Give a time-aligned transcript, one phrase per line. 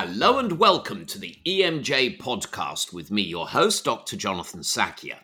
[0.00, 4.16] Hello and welcome to the EMJ podcast with me, your host, Dr.
[4.16, 5.18] Jonathan Sackier.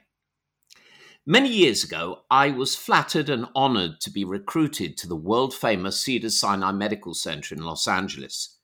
[1.25, 6.01] Many years ago, I was flattered and honored to be recruited to the world famous
[6.01, 8.59] Cedars-Sinai Medical Center in Los Angeles.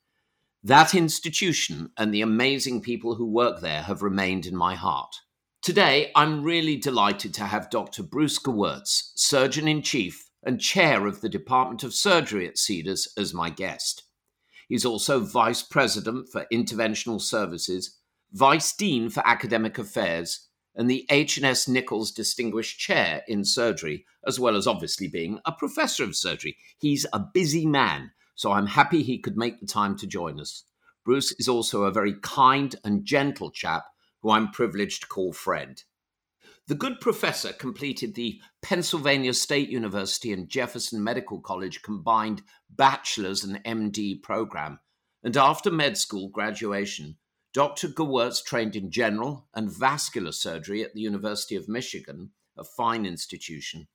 [0.65, 5.15] That institution and the amazing people who work there have remained in my heart.
[5.63, 8.03] Today, I'm really delighted to have Dr.
[8.03, 13.33] Bruce Gewertz, Surgeon in Chief and Chair of the Department of Surgery at Cedars, as
[13.33, 14.03] my guest.
[14.71, 17.99] He's also Vice President for Interventional Services,
[18.31, 24.55] Vice Dean for Academic Affairs, and the H&S Nichols Distinguished Chair in Surgery, as well
[24.55, 26.57] as obviously being a Professor of Surgery.
[26.79, 30.63] He's a busy man, so I'm happy he could make the time to join us.
[31.05, 33.87] Bruce is also a very kind and gentle chap
[34.23, 35.83] who I'm privileged to call friend.
[36.69, 43.63] The good professor completed the Pennsylvania State University and Jefferson Medical College combined bachelor's and
[43.65, 44.79] MD program,
[45.23, 47.17] and after med school graduation,
[47.53, 47.89] Dr.
[47.89, 53.89] Gewertz trained in general and vascular surgery at the University of Michigan, a fine institution,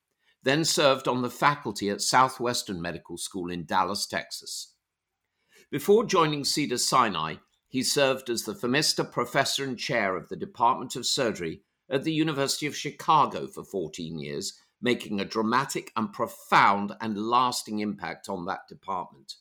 [0.43, 4.73] then served on the faculty at Southwestern Medical School in Dallas, Texas.
[5.71, 7.35] Before joining Cedars-Sinai,
[7.67, 12.13] he served as the Phemister Professor and Chair of the Department of Surgery at the
[12.13, 18.45] University of Chicago for 14 years, making a dramatic and profound and lasting impact on
[18.45, 19.33] that department.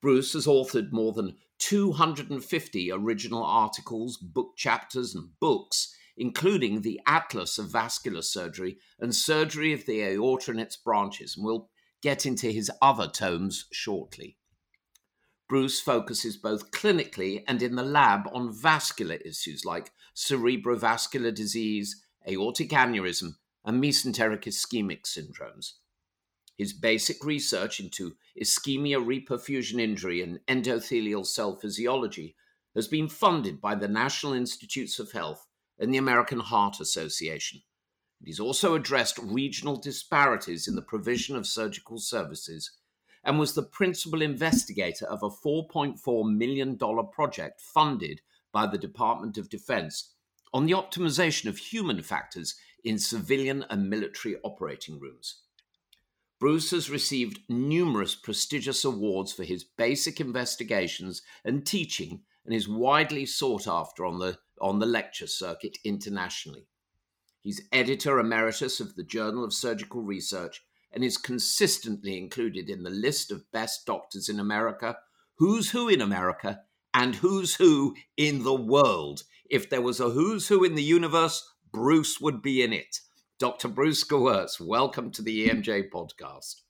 [0.00, 7.56] Bruce has authored more than 250 original articles, book chapters, and books, including the Atlas
[7.58, 11.70] of Vascular Surgery and Surgery of the Aorta and its branches, and we'll
[12.02, 14.36] get into his other tomes shortly.
[15.48, 22.70] Bruce focuses both clinically and in the lab on vascular issues like cerebrovascular disease, aortic
[22.70, 25.74] aneurysm, and mesenteric ischemic syndromes.
[26.56, 32.36] His basic research into ischemia reperfusion injury and endothelial cell physiology
[32.74, 35.46] has been funded by the National Institutes of Health
[35.78, 37.62] and the American Heart Association.
[38.24, 42.70] he's also addressed regional disparities in the provision of surgical services
[43.24, 48.20] and was the principal investigator of a $4.4 million project funded
[48.52, 50.14] by the Department of Defense
[50.52, 52.54] on the optimization of human factors
[52.84, 55.40] in civilian and military operating rooms.
[56.38, 63.24] Bruce has received numerous prestigious awards for his basic investigations and teaching and is widely
[63.24, 66.66] sought after on the, on the lecture circuit internationally.
[67.40, 72.90] He's editor emeritus of the Journal of Surgical Research and is consistently included in the
[72.90, 74.98] list of best doctors in America,
[75.36, 76.62] who's who in America,
[76.94, 79.22] and who's who in the world.
[79.50, 83.00] If there was a who's who in the universe, Bruce would be in it.
[83.38, 83.68] Dr.
[83.68, 86.62] Bruce Gewertz, welcome to the EMJ podcast.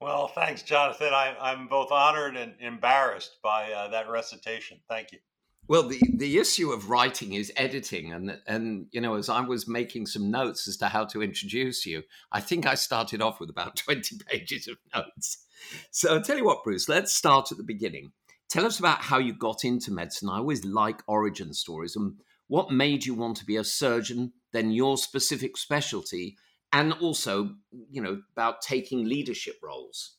[0.00, 1.12] Well, thanks, Jonathan.
[1.12, 4.78] I, am both honored and embarrassed by uh, that recitation.
[4.88, 5.18] Thank you.
[5.66, 9.66] Well, the, the issue of writing is editing, and and you know, as I was
[9.66, 12.02] making some notes as to how to introduce you,
[12.32, 15.46] I think I started off with about twenty pages of notes.
[15.90, 16.88] So I'll tell you what, Bruce.
[16.88, 18.12] Let's start at the beginning.
[18.54, 20.28] Tell us about how you got into medicine.
[20.28, 22.14] I always like origin stories, and
[22.46, 26.36] what made you want to be a surgeon, then your specific specialty,
[26.72, 27.56] and also,
[27.90, 30.18] you know, about taking leadership roles.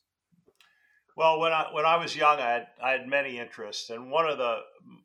[1.16, 4.30] Well, when I when I was young, I had, I had many interests, and one
[4.30, 4.58] of the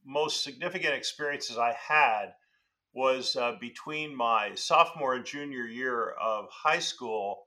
[0.05, 2.35] most significant experiences I had
[2.93, 7.47] was uh, between my sophomore and junior year of high school.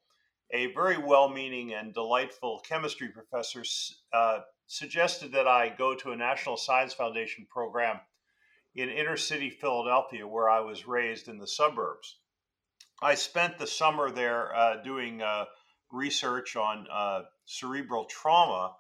[0.55, 3.63] A very well-meaning and delightful chemistry professor
[4.13, 7.99] uh, suggested that I go to a National Science Foundation program
[8.75, 12.17] in inner city Philadelphia, where I was raised in the suburbs.
[13.01, 15.45] I spent the summer there uh, doing uh,
[15.91, 18.75] research on uh, cerebral trauma.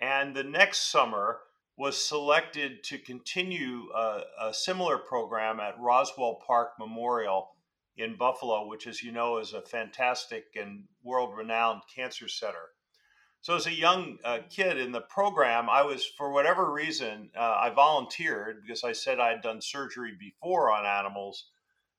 [0.00, 1.40] And the next summer
[1.76, 7.48] was selected to continue uh, a similar program at Roswell Park Memorial
[7.96, 12.68] in Buffalo, which, as you know, is a fantastic and world renowned cancer center.
[13.42, 17.56] So, as a young uh, kid in the program, I was, for whatever reason, uh,
[17.58, 21.46] I volunteered because I said I had done surgery before on animals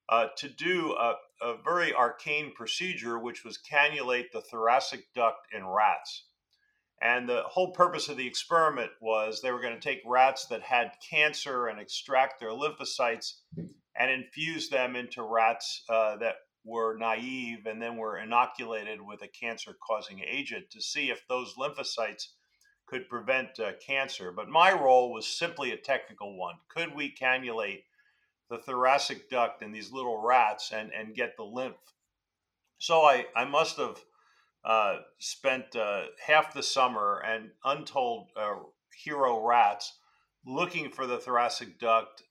[0.08, 5.66] uh, to do a, a, very arcane procedure, which was cannulate the thoracic duct in
[5.66, 6.26] rats.
[7.02, 10.62] And the whole purpose of the experiment was they were going to take rats that
[10.62, 13.38] had cancer and extract their lymphocytes
[13.96, 19.28] and infuse them into rats uh, that were naive and then were inoculated with a
[19.28, 22.28] cancer causing agent to see if those lymphocytes
[22.86, 24.32] could prevent uh, cancer.
[24.32, 26.56] But my role was simply a technical one.
[26.70, 27.84] Could we cannulate
[28.52, 31.94] the thoracic duct in these little rats and, and get the lymph.
[32.78, 33.98] So I, I must have
[34.66, 38.56] uh, spent uh, half the summer and untold uh,
[39.04, 39.94] hero rats
[40.46, 42.24] looking for the thoracic duct,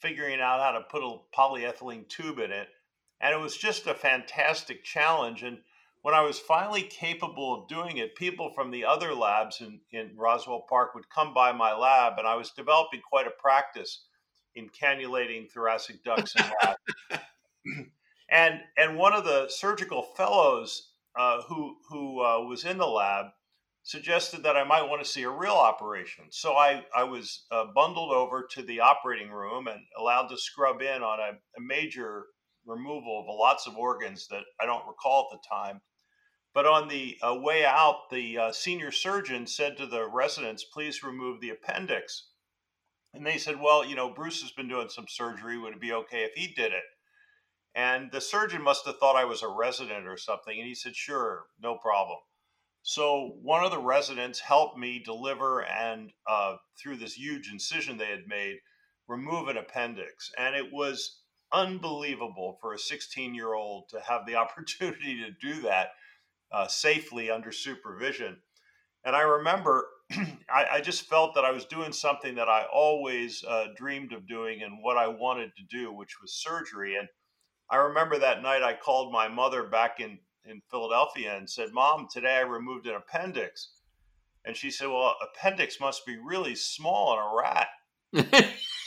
[0.00, 2.68] figuring out how to put a polyethylene tube in it.
[3.24, 5.42] And it was just a fantastic challenge.
[5.42, 5.56] And
[6.02, 10.10] when I was finally capable of doing it, people from the other labs in, in
[10.14, 14.04] Roswell Park would come by my lab, and I was developing quite a practice
[14.54, 16.76] in cannulating thoracic ducts lab.
[18.30, 23.28] and and one of the surgical fellows uh, who who uh, was in the lab
[23.84, 26.26] suggested that I might want to see a real operation.
[26.28, 30.82] So I I was uh, bundled over to the operating room and allowed to scrub
[30.82, 32.26] in on a, a major
[32.66, 35.80] removal of lots of organs that I don't recall at the time.
[36.54, 41.02] But on the uh, way out, the uh, senior surgeon said to the residents, please
[41.02, 42.28] remove the appendix.
[43.12, 45.58] And they said, well, you know, Bruce has been doing some surgery.
[45.58, 46.84] Would it be okay if he did it?
[47.74, 50.56] And the surgeon must have thought I was a resident or something.
[50.58, 52.18] And he said, sure, no problem.
[52.82, 58.10] So one of the residents helped me deliver and, uh, through this huge incision they
[58.10, 58.58] had made,
[59.08, 60.30] remove an appendix.
[60.38, 61.22] And it was
[61.54, 65.88] unbelievable for a 16 year old to have the opportunity to do that
[66.52, 68.36] uh, safely under supervision.
[69.04, 69.86] And I remember
[70.50, 74.28] I, I, just felt that I was doing something that I always uh, dreamed of
[74.28, 76.96] doing and what I wanted to do, which was surgery.
[76.96, 77.08] And
[77.70, 82.06] I remember that night I called my mother back in, in Philadelphia and said, Mom,
[82.12, 83.70] today I removed an appendix.
[84.44, 87.68] And she said, Well, appendix must be really small in a rat.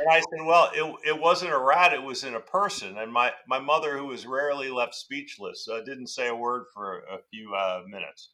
[0.00, 2.96] And I said, well, it, it wasn't a rat, it was in a person.
[2.96, 7.00] And my, my mother, who was rarely left speechless, uh, didn't say a word for
[7.00, 8.30] a few uh, minutes.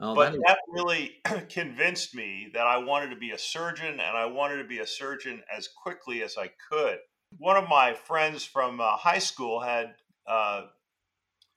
[0.00, 1.12] Oh, but that, that really
[1.48, 4.86] convinced me that I wanted to be a surgeon and I wanted to be a
[4.86, 6.98] surgeon as quickly as I could.
[7.38, 9.94] One of my friends from uh, high school had
[10.26, 10.62] uh,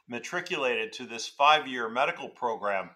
[0.07, 2.92] matriculated to this five year medical program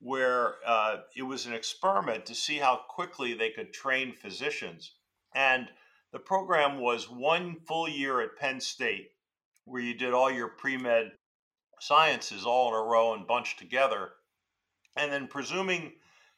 [0.00, 4.92] where uh, it was an experiment to see how quickly they could train physicians.
[5.34, 5.68] And
[6.16, 9.10] the program was one full year at Penn State,
[9.66, 11.12] where you did all your pre med
[11.78, 14.12] sciences all in a row and bunched together.
[14.96, 15.92] And then, presuming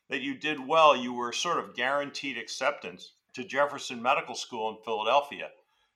[0.08, 4.82] that you did well, you were sort of guaranteed acceptance to Jefferson Medical School in
[4.84, 5.50] Philadelphia.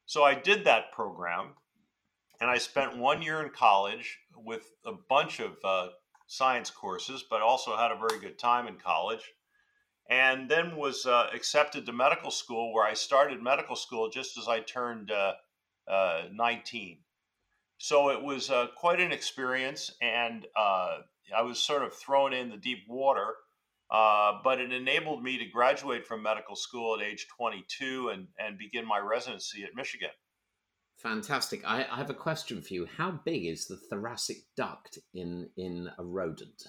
[0.06, 1.54] So I did that program,
[2.40, 5.88] and I spent one year in college with a bunch of uh,
[6.28, 9.32] science courses, but also had a very good time in college
[10.08, 14.48] and then was uh, accepted to medical school where I started medical school just as
[14.48, 15.34] I turned uh,
[15.88, 16.98] uh, 19.
[17.78, 20.98] So it was uh, quite an experience, and uh,
[21.36, 23.34] I was sort of thrown in the deep water.
[23.90, 28.56] Uh, but it enabled me to graduate from medical school at age 22 and, and
[28.56, 30.08] begin my residency at Michigan.
[30.96, 31.62] Fantastic.
[31.66, 32.86] I, I have a question for you.
[32.96, 36.62] How big is the thoracic duct in, in a rodent,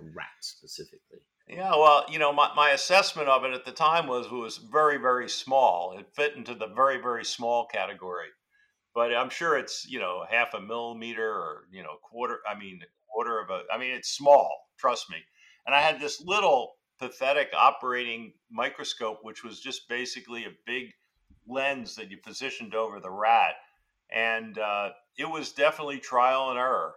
[0.00, 1.20] a rat specifically?
[1.48, 4.96] Yeah, well, you know, my, my assessment of it at the time was was very,
[4.98, 5.96] very small.
[5.98, 8.28] It fit into the very, very small category.
[8.94, 12.80] But I'm sure it's, you know, half a millimeter or, you know, quarter, I mean,
[12.82, 15.18] a quarter of a, I mean, it's small, trust me.
[15.66, 20.86] And I had this little pathetic operating microscope, which was just basically a big
[21.46, 23.54] lens that you positioned over the rat.
[24.10, 26.94] And uh, it was definitely trial and error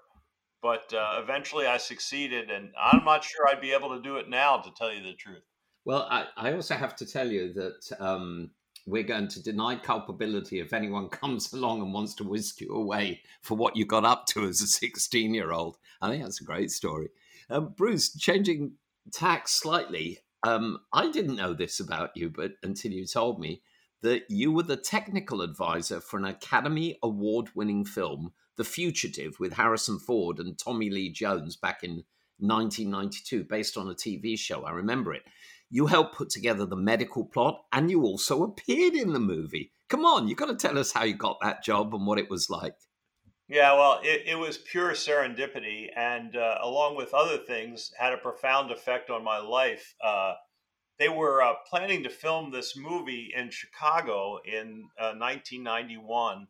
[0.62, 4.30] but uh, eventually I succeeded, and I'm not sure I'd be able to do it
[4.30, 5.44] now, to tell you the truth.
[5.86, 8.52] Well, I, I also have to tell you that um,
[8.86, 13.22] we're going to deny culpability if anyone comes along and wants to whisk you away
[13.42, 15.78] for what you got up to as a 16 year old.
[16.02, 17.10] I think that's a great story.
[17.50, 18.74] Um, Bruce, changing
[19.12, 23.62] tack slightly, um, I didn't know this about you, but until you told me
[24.02, 29.54] that you were the technical advisor for an Academy Award winning film the Fugitive with
[29.54, 32.04] Harrison Ford and Tommy Lee Jones back in
[32.40, 34.66] 1992, based on a TV show.
[34.66, 35.24] I remember it.
[35.70, 39.72] You helped put together the medical plot and you also appeared in the movie.
[39.88, 42.30] Come on, you've got to tell us how you got that job and what it
[42.30, 42.76] was like.
[43.48, 48.18] Yeah, well, it, it was pure serendipity, and uh, along with other things, had a
[48.18, 49.96] profound effect on my life.
[50.04, 50.34] Uh,
[51.00, 56.46] they were uh, planning to film this movie in Chicago in 1991 uh,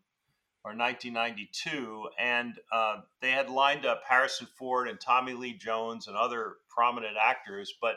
[0.64, 6.18] or 1992, and uh, they had lined up Harrison Ford and Tommy Lee Jones and
[6.18, 7.96] other prominent actors, but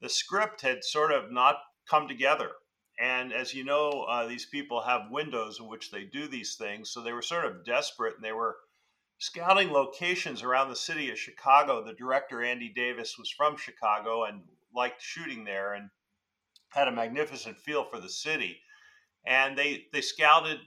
[0.00, 1.56] the script had sort of not
[1.88, 2.50] come together.
[2.98, 6.90] And as you know, uh, these people have windows in which they do these things,
[6.90, 8.56] so they were sort of desperate, and they were
[9.18, 11.84] scouting locations around the city of Chicago.
[11.84, 14.42] The director Andy Davis was from Chicago and
[14.74, 15.90] liked shooting there, and
[16.70, 18.60] had a magnificent feel for the city.
[19.26, 20.60] And they they scouted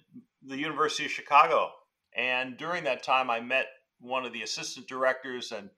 [0.45, 1.71] the University of Chicago.
[2.15, 3.67] And during that time, I met
[3.99, 5.69] one of the assistant directors and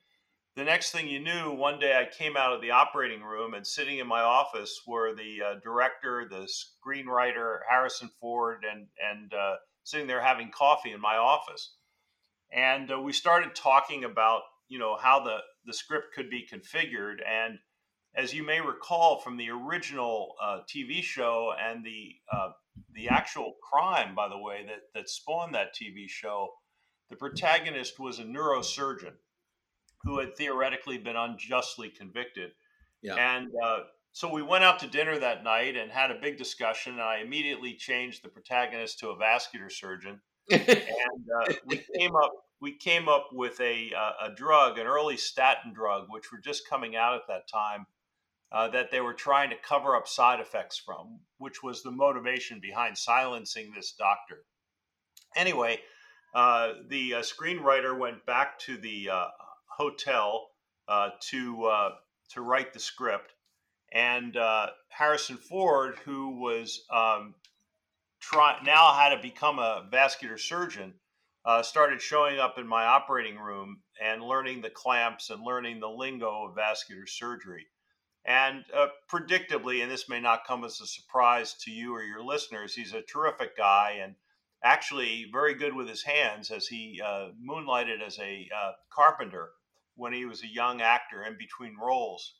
[0.55, 3.65] the next thing you knew, one day I came out of the operating room and
[3.65, 6.45] sitting in my office were the uh, director, the
[6.85, 11.75] screenwriter, Harrison Ford, and and uh, sitting there having coffee in my office.
[12.51, 17.19] And uh, we started talking about you know how the the script could be configured.
[17.25, 17.59] And
[18.13, 22.49] as you may recall from the original uh, TV show and the uh,
[22.93, 26.49] the actual crime, by the way, that that spawned that TV show,
[27.09, 29.13] the protagonist was a neurosurgeon
[30.03, 32.51] who had theoretically been unjustly convicted.
[33.01, 33.15] Yeah.
[33.15, 33.79] And uh,
[34.11, 36.93] so we went out to dinner that night and had a big discussion.
[36.93, 42.31] And I immediately changed the protagonist to a vascular surgeon, and uh, we came up
[42.61, 46.67] we came up with a uh, a drug, an early statin drug, which were just
[46.69, 47.85] coming out at that time.
[48.51, 52.59] Uh, that they were trying to cover up side effects from, which was the motivation
[52.59, 54.43] behind silencing this doctor.
[55.37, 55.79] Anyway,
[56.35, 59.09] uh, the uh, screenwriter went back to the
[59.81, 60.49] hotel
[60.87, 61.89] uh, to uh,
[62.29, 63.33] to write the script,
[63.91, 67.35] and uh, Harrison Ford, who was um,
[68.19, 70.93] try now had to become a vascular surgeon,
[71.45, 75.89] uh, started showing up in my operating room and learning the clamps and learning the
[75.89, 77.67] lingo of vascular surgery.
[78.25, 82.23] And uh, predictably, and this may not come as a surprise to you or your
[82.23, 84.15] listeners, he's a terrific guy and
[84.63, 89.49] actually very good with his hands as he uh, moonlighted as a uh, carpenter
[89.95, 92.35] when he was a young actor in between roles.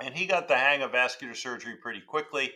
[0.00, 2.52] And he got the hang of vascular surgery pretty quickly.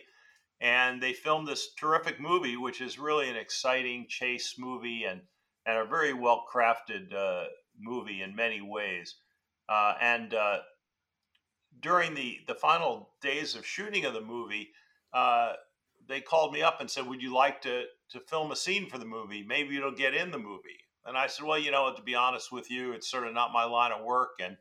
[0.59, 5.21] And they filmed this terrific movie, which is really an exciting chase movie and,
[5.65, 7.45] and a very well crafted uh,
[7.79, 9.15] movie in many ways.
[9.67, 10.59] Uh, and uh,
[11.79, 14.69] during the, the final days of shooting of the movie,
[15.13, 15.53] uh,
[16.07, 18.97] they called me up and said, Would you like to, to film a scene for
[18.97, 19.43] the movie?
[19.43, 20.81] Maybe it'll get in the movie.
[21.05, 23.51] And I said, well, you know, to be honest with you, it's sort of not
[23.51, 24.31] my line of work.
[24.39, 24.57] And,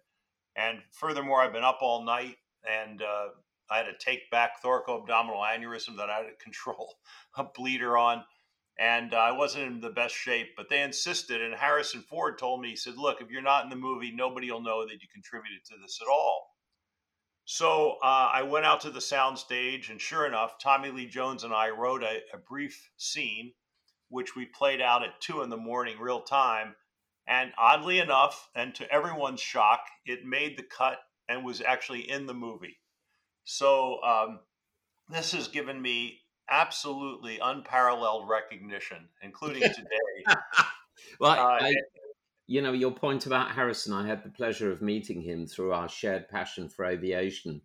[0.56, 2.36] and furthermore, I've been up all night
[2.68, 3.28] and uh,
[3.70, 6.94] I had to take back thoracoabdominal aneurysm that I had to control
[7.36, 8.24] a bleeder on.
[8.78, 11.42] And uh, I wasn't in the best shape, but they insisted.
[11.42, 14.50] And Harrison Ford told me, he said, look, if you're not in the movie, nobody
[14.50, 16.46] will know that you contributed to this at all.
[17.52, 21.42] So uh, I went out to the sound stage, and sure enough, Tommy Lee Jones
[21.42, 23.54] and I wrote a, a brief scene
[24.08, 26.76] which we played out at two in the morning, real time.
[27.26, 32.26] And oddly enough, and to everyone's shock, it made the cut and was actually in
[32.26, 32.78] the movie.
[33.42, 34.38] So um,
[35.08, 40.36] this has given me absolutely unparalleled recognition, including today.
[41.18, 41.74] well, uh, I,
[42.50, 45.88] you know, your point about Harrison, I had the pleasure of meeting him through our
[45.88, 47.62] shared passion for aviation.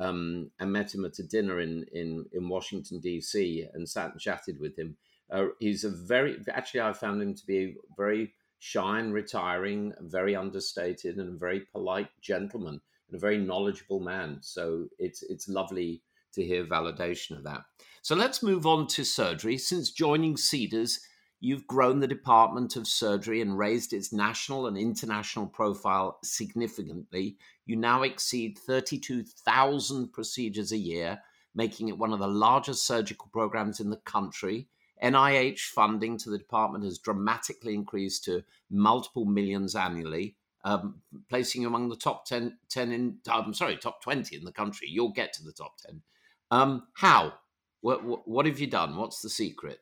[0.00, 4.20] Um, and met him at a dinner in, in, in Washington, D.C., and sat and
[4.20, 4.96] chatted with him.
[5.28, 10.36] Uh, he's a very actually I found him to be very shy and retiring, very
[10.36, 14.38] understated, and a very polite gentleman and a very knowledgeable man.
[14.40, 16.02] So it's it's lovely
[16.34, 17.62] to hear validation of that.
[18.02, 19.58] So let's move on to surgery.
[19.58, 21.00] Since joining Cedars,
[21.40, 27.36] you've grown the Department of Surgery and raised its national and international profile significantly.
[27.66, 31.20] You now exceed 32,000 procedures a year,
[31.54, 34.68] making it one of the largest surgical programs in the country
[35.02, 41.68] NIH funding to the department has dramatically increased to multiple millions annually, um, placing you
[41.68, 44.88] among the top 10, 10 in, I'm sorry, top 20 in the country.
[44.90, 46.02] You'll get to the top 10.
[46.50, 47.34] Um, how?
[47.80, 48.96] What, what, what, have you done?
[48.96, 49.80] What's the secret?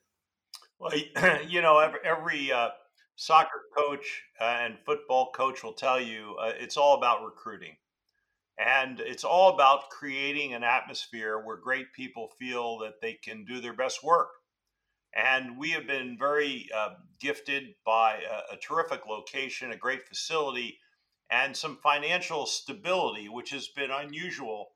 [0.78, 0.92] Well,
[1.48, 2.70] you know, every, every uh,
[3.16, 7.76] soccer coach and football coach will tell you uh, it's all about recruiting.
[8.58, 13.60] And it's all about creating an atmosphere where great people feel that they can do
[13.60, 14.28] their best work.
[15.14, 16.90] And we have been very uh,
[17.20, 20.78] gifted by a, a, terrific location, a great facility,
[21.30, 24.72] and some financial stability, which has been unusual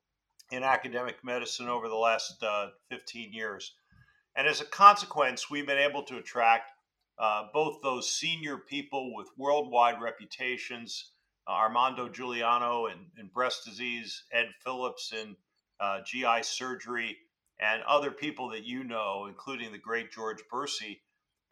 [0.50, 3.74] in academic medicine over the last uh, 15 years.
[4.36, 6.70] And as a consequence, we've been able to attract
[7.18, 11.12] uh, both those senior people with worldwide reputations,
[11.46, 15.36] uh, Armando Giuliano in, in, breast disease, Ed Phillips in
[15.80, 17.18] uh, GI surgery,
[17.60, 21.00] and other people that you know, including the great George Berci.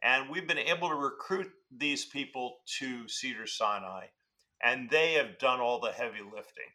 [0.02, 4.06] And we've been able to recruit these people to Cedars-Sinai,
[4.62, 6.70] and they have done all the heavy lifting.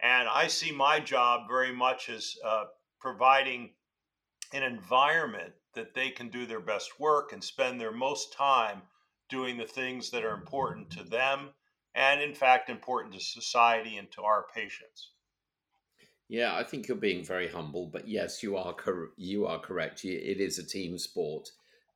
[0.00, 2.64] And I see my job very much as uh,
[3.00, 3.70] providing
[4.52, 8.82] an environment that they can do their best work and spend their most time
[9.28, 11.50] doing the things that are important to them
[11.94, 15.12] and, in fact, important to society and to our patients.
[16.28, 20.04] Yeah, I think you're being very humble, but yes, you are cor- you are correct.
[20.04, 21.50] It is a team sport.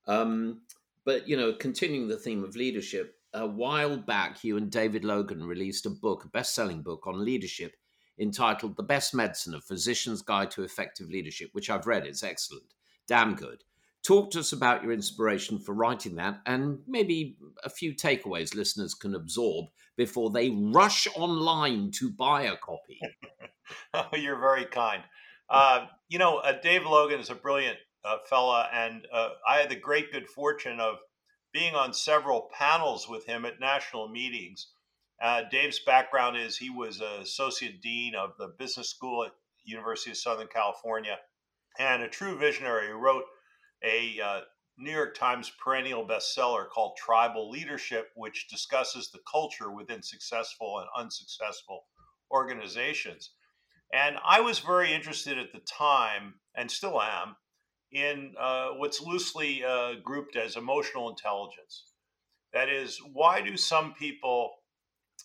[0.07, 0.61] Um,
[1.05, 5.45] but you know, continuing the theme of leadership, a while back, you and David Logan
[5.45, 7.77] released a book, a best selling book on leadership
[8.19, 12.07] entitled The Best Medicine A Physician's Guide to Effective Leadership, which I've read.
[12.07, 12.75] It's excellent,
[13.07, 13.65] damn good.
[14.03, 18.95] Talk to us about your inspiration for writing that and maybe a few takeaways listeners
[18.95, 23.01] can absorb before they rush online to buy a copy.
[23.95, 25.03] oh, you're very kind.
[25.51, 29.71] Uh, you know, uh, Dave Logan is a brilliant uh, fella, and uh, I had
[29.71, 30.97] the great good fortune of
[31.53, 34.69] being on several panels with him at national meetings.
[35.23, 39.33] Uh, Dave's background is he was associate dean of the business school at
[39.65, 41.17] University of Southern California,
[41.79, 43.25] and a true visionary who wrote
[43.83, 44.41] a uh,
[44.79, 50.89] New York Times perennial bestseller called Tribal Leadership, which discusses the culture within successful and
[50.97, 51.87] unsuccessful
[52.31, 53.31] organizations.
[53.93, 57.37] And I was very interested at the time, and still am,
[57.93, 61.85] in uh, what's loosely uh, grouped as emotional intelligence.
[62.53, 64.53] That is, why do some people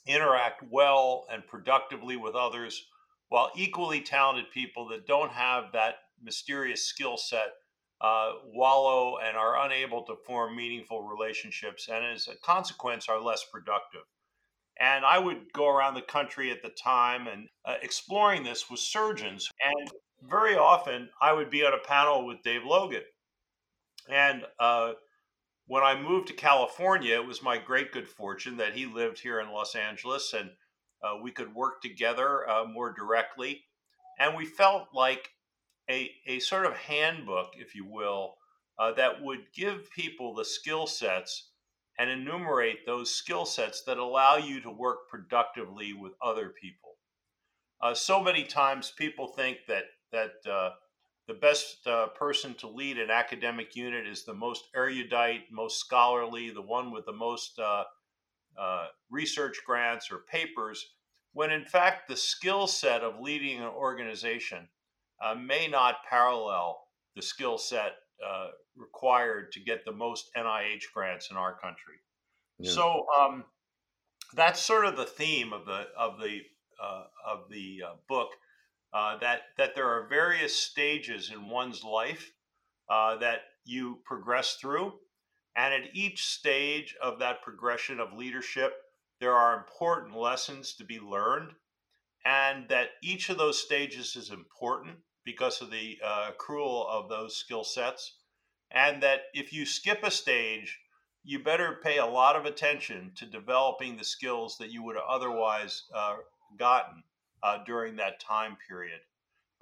[0.05, 2.86] interact well and productively with others
[3.29, 7.53] while equally talented people that don't have that mysterious skill set
[8.01, 13.46] uh, wallow and are unable to form meaningful relationships, and as a consequence, are less
[13.51, 14.01] productive.
[14.79, 18.79] And I would go around the country at the time and uh, exploring this with
[18.79, 19.50] surgeons.
[19.63, 19.91] And
[20.27, 23.03] very often I would be on a panel with Dave Logan.
[24.10, 24.93] And uh,
[25.71, 29.39] when I moved to California, it was my great good fortune that he lived here
[29.39, 30.49] in Los Angeles and
[31.01, 33.63] uh, we could work together uh, more directly.
[34.19, 35.29] And we felt like
[35.89, 38.35] a, a sort of handbook, if you will,
[38.77, 41.51] uh, that would give people the skill sets
[41.97, 46.97] and enumerate those skill sets that allow you to work productively with other people.
[47.81, 50.71] Uh, so many times people think that that uh,
[51.31, 56.50] the best uh, person to lead an academic unit is the most erudite, most scholarly,
[56.50, 57.85] the one with the most uh,
[58.59, 60.85] uh, research grants or papers,
[61.31, 64.67] when in fact the skill set of leading an organization
[65.24, 66.83] uh, may not parallel
[67.15, 67.94] the skill set
[68.27, 71.96] uh, required to get the most NIH grants in our country.
[72.59, 72.72] Yeah.
[72.72, 73.46] So um,
[74.33, 76.41] that's sort of the theme of the of the
[76.83, 78.31] uh, of the uh, book.
[78.93, 82.31] Uh, that that there are various stages in one's life
[82.89, 84.91] uh, that you progress through,
[85.55, 88.73] and at each stage of that progression of leadership,
[89.21, 91.51] there are important lessons to be learned,
[92.25, 97.37] and that each of those stages is important because of the uh, accrual of those
[97.37, 98.17] skill sets.
[98.71, 100.79] And that if you skip a stage,
[101.23, 105.05] you better pay a lot of attention to developing the skills that you would have
[105.07, 106.15] otherwise uh,
[106.57, 107.03] gotten
[107.65, 108.99] during that time period.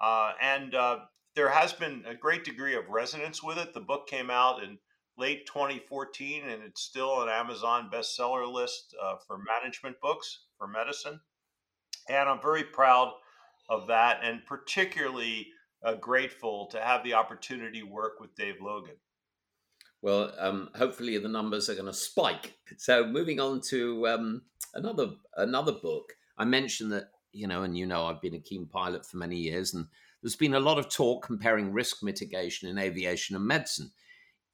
[0.01, 0.99] Uh, and uh,
[1.35, 3.73] there has been a great degree of resonance with it.
[3.73, 4.77] The book came out in
[5.17, 11.19] late 2014 and it's still an Amazon bestseller list uh, for management books for medicine.
[12.07, 13.11] And I'm very proud
[13.69, 15.47] of that, and particularly
[15.83, 18.95] uh, grateful to have the opportunity to work with Dave Logan.
[20.01, 22.55] Well, um, hopefully the numbers are going to spike.
[22.77, 24.41] So moving on to um,
[24.73, 28.65] another another book, I mentioned that you know, and you know, I've been a keen
[28.65, 29.87] pilot for many years, and
[30.21, 33.91] there's been a lot of talk comparing risk mitigation in aviation and medicine.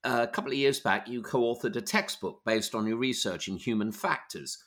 [0.04, 3.58] Uh, a couple of years back, you co-authored a textbook based on your research in
[3.58, 4.64] human factors,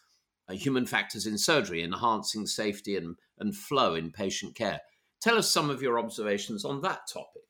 [0.48, 4.80] uh, human factors in surgery, enhancing safety and, and flow in patient care.
[5.20, 7.42] Tell us some of your observations on that topic.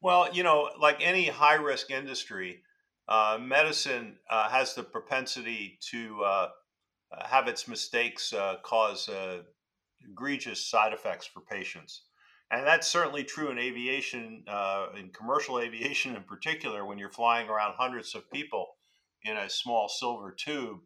[0.00, 2.62] Well, you know, like any high risk industry,
[3.08, 6.48] uh, medicine uh, has the propensity to uh,
[7.24, 9.08] have its mistakes uh, cause
[10.08, 12.02] egregious side effects for patients.
[12.50, 17.48] And that's certainly true in aviation, uh, in commercial aviation in particular, when you're flying
[17.48, 18.76] around hundreds of people
[19.22, 20.78] in a small silver tube.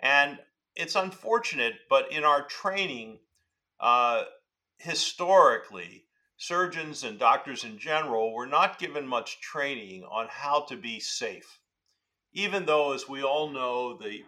[0.00, 0.38] And
[0.74, 3.18] it's unfortunate, but in our training,
[4.78, 6.04] historically,
[6.36, 11.60] surgeons and doctors in general were not given much training on how to be safe.
[12.32, 14.24] Even though, as we all know, the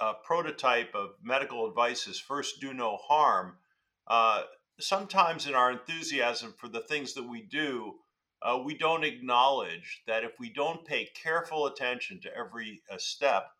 [0.00, 3.58] uh, prototype of medical advice is first do no harm,
[4.06, 4.42] uh,
[4.80, 7.94] sometimes in our enthusiasm for the things that we do,
[8.42, 13.50] uh, we don't acknowledge that if we don't pay careful attention to every uh, step,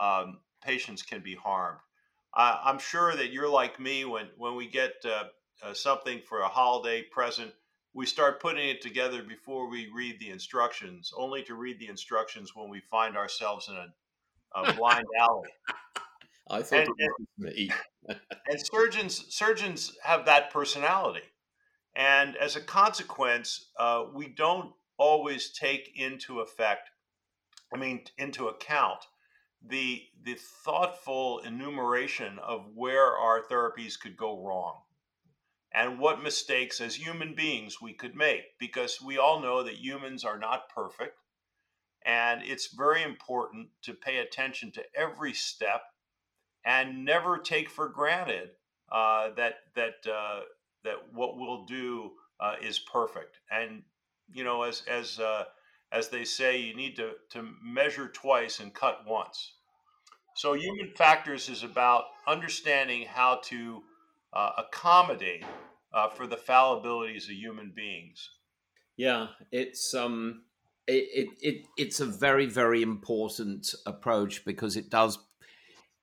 [0.00, 1.78] um, patients can be harmed.
[2.34, 5.24] I'm sure that you're like me when, when we get uh,
[5.62, 7.52] uh, something for a holiday present,
[7.92, 12.56] we start putting it together before we read the instructions, only to read the instructions
[12.56, 13.88] when we find ourselves in a,
[14.54, 15.50] a blind alley.
[16.48, 17.70] I thought and, it was me.
[18.08, 21.26] and surgeons surgeons have that personality,
[21.94, 26.90] and as a consequence, uh, we don't always take into effect,
[27.72, 29.06] I mean, into account
[29.64, 34.80] the the thoughtful enumeration of where our therapies could go wrong
[35.72, 40.24] and what mistakes as human beings we could make because we all know that humans
[40.24, 41.16] are not perfect
[42.04, 45.82] and it's very important to pay attention to every step
[46.64, 48.50] and never take for granted
[48.90, 50.40] uh, that that uh,
[50.84, 53.82] that what we'll do uh, is perfect and
[54.32, 55.44] you know as as uh,
[55.92, 59.52] as they say, you need to, to measure twice and cut once.
[60.34, 63.82] So, human factors is about understanding how to
[64.32, 65.44] uh, accommodate
[65.92, 68.30] uh, for the fallibilities of human beings.
[68.96, 70.44] Yeah, it's um,
[70.86, 75.18] it, it, it it's a very very important approach because it does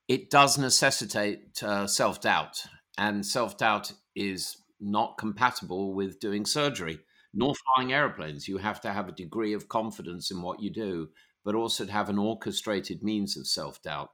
[0.10, 2.66] it does necessitate uh, self doubt,
[2.98, 7.00] and self doubt is not compatible with doing surgery
[7.32, 8.48] nor flying airplanes.
[8.48, 11.10] You have to have a degree of confidence in what you do,
[11.46, 14.10] but also to have an orchestrated means of self doubt.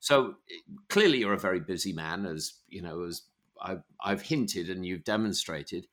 [0.00, 0.34] So
[0.88, 3.22] clearly, you're a very busy man, as you know, as
[3.62, 5.86] I've, I've hinted and you've demonstrated.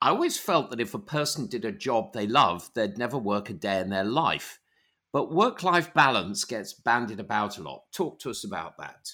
[0.00, 3.50] I always felt that if a person did a job they love, they'd never work
[3.50, 4.60] a day in their life.
[5.18, 7.90] But work life balance gets bandied about a lot.
[7.92, 9.10] Talk to us about that.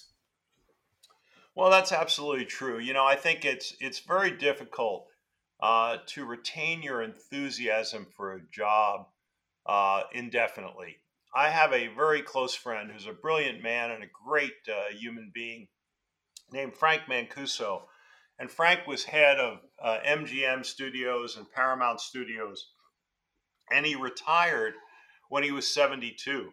[1.55, 2.79] Well, that's absolutely true.
[2.79, 5.07] You know, I think it's it's very difficult
[5.63, 9.07] uh, to retain your enthusiasm for a job
[9.65, 10.97] uh, indefinitely.
[11.35, 15.33] I have a very close friend who's a brilliant man and a great uh, human
[15.35, 15.69] being
[16.53, 17.85] named Frank Mancuso.
[18.39, 22.73] And Frank was head of MGM uh, Studios and Paramount Studios.
[23.71, 24.75] And he retired
[25.29, 26.51] when he was 72.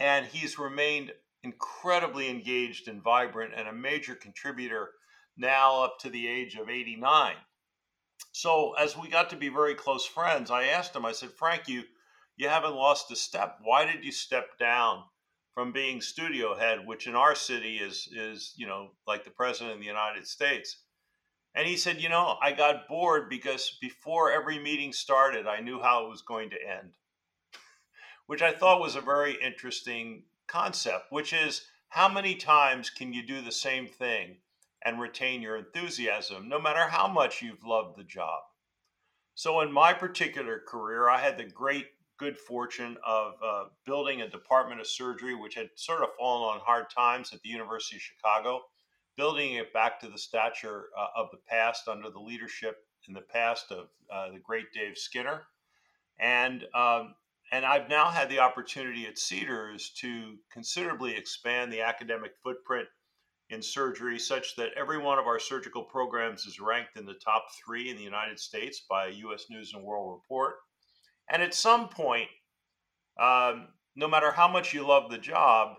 [0.00, 4.90] And he's remained incredibly engaged and vibrant and a major contributor
[5.36, 7.36] now up to the age of 89
[8.32, 11.68] so as we got to be very close friends, I asked him, I said, Frank,
[11.68, 11.84] you
[12.36, 13.58] you haven't lost a step.
[13.62, 15.04] Why did you step down
[15.54, 19.74] from being studio head, which in our city is is, you know, like the president
[19.74, 20.82] of the United States?
[21.54, 25.80] And he said, you know, I got bored because before every meeting started, I knew
[25.80, 26.94] how it was going to end.
[28.26, 33.22] Which I thought was a very interesting concept, which is how many times can you
[33.22, 34.36] do the same thing
[34.84, 38.42] and retain your enthusiasm, no matter how much you've loved the job.
[39.34, 44.28] So, in my particular career, I had the great good fortune of uh, building a
[44.28, 48.02] department of surgery, which had sort of fallen on hard times at the University of
[48.02, 48.62] Chicago,
[49.16, 52.76] building it back to the stature uh, of the past under the leadership
[53.08, 55.42] in the past of uh, the great Dave Skinner.
[56.18, 57.14] And um,
[57.52, 62.88] and I've now had the opportunity at Cedars to considerably expand the academic footprint
[63.50, 67.46] in surgery, such that every one of our surgical programs is ranked in the top
[67.64, 69.46] three in the United States by U.S.
[69.50, 70.56] News and World Report.
[71.30, 72.28] And at some point,
[73.20, 75.76] um, no matter how much you love the job,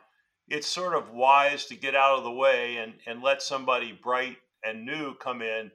[0.48, 4.38] it's sort of wise to get out of the way and, and let somebody bright
[4.64, 5.72] and new come in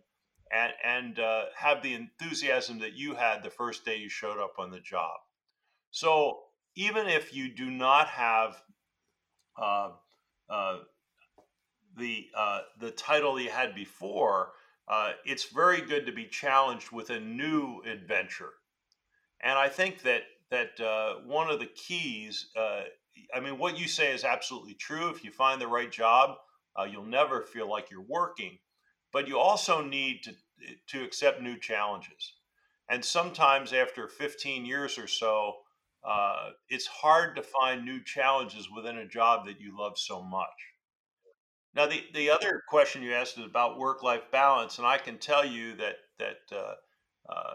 [0.53, 4.55] and, and uh, have the enthusiasm that you had the first day you showed up
[4.59, 5.19] on the job.
[5.91, 6.41] So
[6.77, 8.63] even if you do not have
[9.61, 9.91] uh,
[10.49, 10.79] uh,
[11.97, 14.53] the uh, the title you had before,
[14.89, 18.51] uh, it's very good to be challenged with a new adventure.
[19.43, 22.83] And I think that that uh, one of the keys, uh,
[23.35, 25.11] I mean, what you say is absolutely true.
[25.11, 26.37] If you find the right job,
[26.91, 28.59] you'll never feel like you're working.
[29.13, 30.35] But you also need to
[30.89, 32.35] to accept new challenges.
[32.89, 35.55] And sometimes after 15 years or so,
[36.05, 40.49] uh, it's hard to find new challenges within a job that you love so much.
[41.75, 45.19] Now, the, the other question you asked is about work life balance, and I can
[45.19, 46.75] tell you that that uh,
[47.33, 47.55] uh,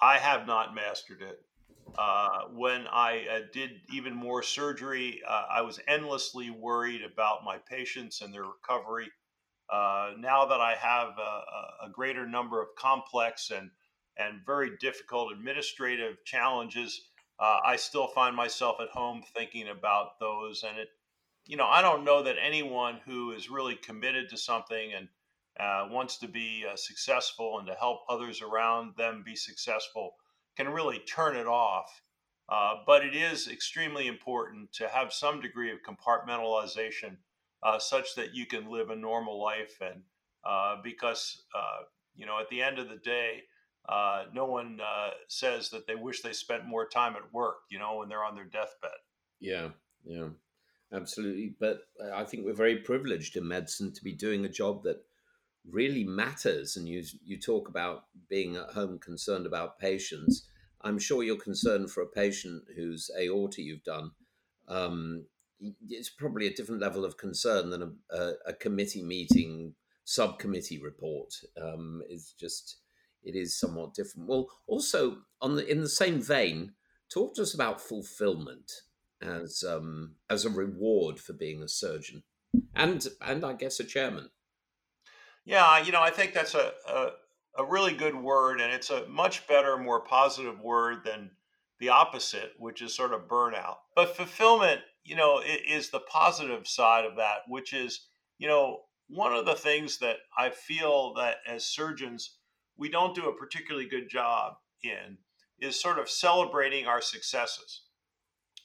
[0.00, 1.40] I have not mastered it.
[1.98, 7.58] Uh, when I uh, did even more surgery, uh, I was endlessly worried about my
[7.58, 9.10] patients and their recovery.
[9.68, 13.70] Uh, now that I have a, a, greater number of complex and
[14.16, 17.09] and very difficult administrative challenges,
[17.40, 20.88] I still find myself at home thinking about those, and it
[21.46, 25.08] you know, I don't know that anyone who is really committed to something and
[25.58, 30.14] uh, wants to be uh, successful and to help others around them be successful
[30.56, 32.02] can really turn it off.
[32.48, 37.16] Uh, but it is extremely important to have some degree of compartmentalization
[37.62, 39.76] uh, such that you can live a normal life.
[39.80, 40.02] And
[40.44, 43.42] uh, because, uh, you know, at the end of the day,
[44.32, 47.96] no one uh, says that they wish they spent more time at work, you know,
[47.96, 48.90] when they're on their deathbed.
[49.40, 49.68] Yeah,
[50.04, 50.28] yeah
[50.92, 51.54] absolutely.
[51.58, 55.04] But uh, I think we're very privileged in medicine to be doing a job that
[55.68, 56.76] really matters.
[56.76, 60.46] And you you talk about being at home concerned about patients.
[60.82, 64.12] I'm sure you're concerned for a patient whose aorta you've done
[64.70, 65.24] um,
[65.88, 71.34] it's probably a different level of concern than a, a, a committee meeting subcommittee report.
[71.60, 72.76] Um, it's just
[73.22, 74.28] it is somewhat different.
[74.28, 76.72] Well, also on the in the same vein,
[77.12, 78.70] talk to us about fulfillment
[79.22, 82.22] as um, as a reward for being a surgeon,
[82.74, 84.30] and and I guess a chairman.
[85.44, 87.10] Yeah, you know, I think that's a, a
[87.58, 91.30] a really good word, and it's a much better, more positive word than
[91.78, 93.76] the opposite, which is sort of burnout.
[93.96, 98.06] But fulfillment, you know, is the positive side of that, which is,
[98.38, 102.36] you know, one of the things that I feel that as surgeons
[102.80, 105.18] we don't do a particularly good job in
[105.60, 107.82] is sort of celebrating our successes.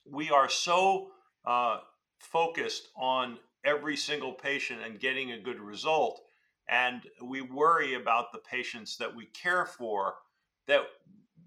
[0.10, 1.10] We are so
[1.46, 1.80] uh,
[2.20, 6.22] focused on every single patient and getting a good result,
[6.70, 10.16] and we worry about the patients that we care for
[10.68, 10.84] that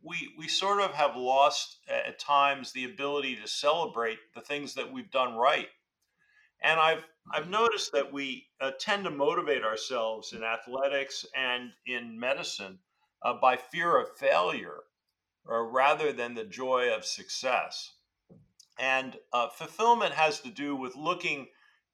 [0.04, 4.92] we we sort of have lost at times the ability to celebrate the things that
[4.92, 5.68] we've done right.
[6.62, 12.18] And I've I've noticed that we uh, tend to motivate ourselves in athletics and in
[12.18, 12.78] medicine
[13.22, 14.78] uh, by fear of failure,
[15.44, 17.92] or rather than the joy of success.
[18.78, 21.48] And uh, fulfillment has to do with looking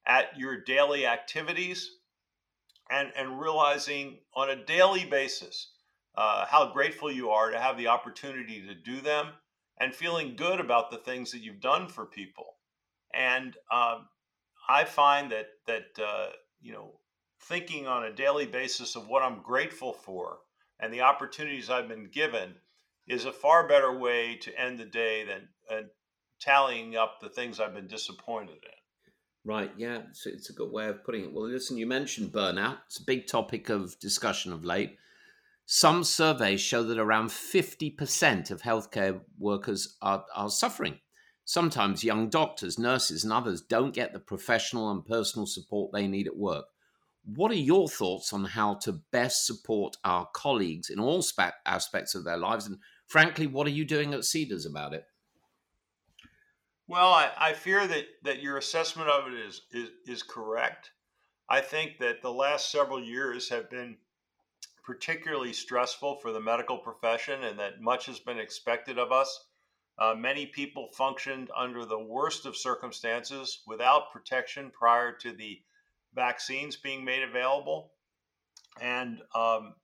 [0.07, 1.91] at your daily activities
[2.91, 5.73] and, and realizing on a daily basis
[6.17, 9.29] uh, how grateful you are to have the opportunity to do them
[9.81, 12.57] and feeling good about the things that you've done for people.
[13.13, 14.09] And um,
[14.69, 16.29] I find that that uh,
[16.61, 17.01] you know
[17.41, 20.39] thinking on a daily basis of what I'm grateful for
[20.81, 22.55] and the opportunities I've been given
[23.07, 25.83] is a far better way to end the day than uh,
[26.41, 29.51] tallying up the things I've been disappointed in.
[29.51, 29.71] Right.
[29.77, 31.33] Yeah, it's, it's a good way of putting it.
[31.33, 32.79] Well, listen, you mentioned burnout.
[32.87, 34.97] It's a big topic of discussion of late.
[35.67, 40.99] Some surveys show that around 50% of healthcare workers are, are suffering.
[41.45, 46.27] Sometimes young doctors, nurses, and others don't get the professional and personal support they need
[46.27, 46.67] at work.
[47.25, 51.23] What are your thoughts on how to best support our colleagues in all
[51.67, 52.67] aspects of their lives?
[52.67, 55.07] And frankly, what are you doing at Cedars about it?
[56.87, 60.91] Well, I, I fear that, that your assessment of it is, is, is correct.
[61.49, 63.97] I think that the last several years have been
[64.83, 69.47] particularly stressful for the medical profession and that much has been expected of us.
[69.99, 75.61] Uh, many people functioned under the worst of circumstances without protection prior to the
[76.15, 77.93] vaccines being made available.
[78.81, 79.75] And um,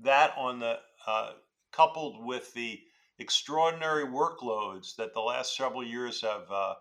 [0.00, 1.32] that on the uh,
[1.72, 2.80] coupled with the
[3.18, 6.74] extraordinary workloads that the last several years have uh,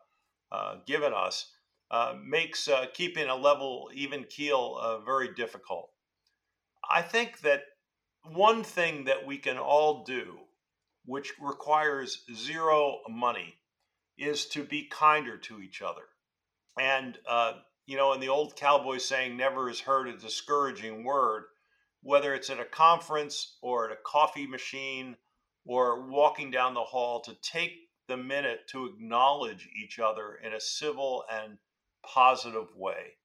[0.52, 1.52] uh given us
[1.92, 5.90] uh, makes uh, keeping a level even keel very difficult.
[6.90, 7.64] I think that
[8.24, 10.40] one thing that we can all do,
[11.06, 13.56] which requires zero money,
[14.18, 16.04] is to be kinder to each other.
[16.80, 17.54] And, uh,
[17.86, 21.44] you know, in the old cowboy saying, never is heard a discouraging word,
[22.04, 25.16] whether it's at a conference or at a coffee machine
[25.66, 27.74] or walking down the hall, to take
[28.08, 31.58] the minute to acknowledge each other in a civil and
[32.04, 33.18] positive way.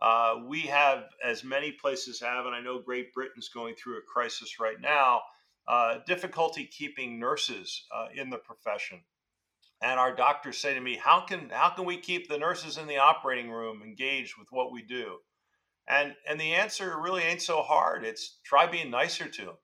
[0.00, 4.12] Uh, we have, as many places have, and I know Great Britain's going through a
[4.12, 5.20] crisis right now,
[5.68, 9.00] uh, difficulty keeping nurses uh, in the profession.
[9.82, 12.86] And our doctors say to me, "How can how can we keep the nurses in
[12.86, 15.18] the operating room engaged with what we do?"
[15.88, 18.04] And and the answer really ain't so hard.
[18.04, 19.56] It's try being nicer to them.